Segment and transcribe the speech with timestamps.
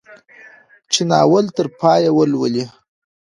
[0.91, 2.65] چې ناول تر پايه ولولي.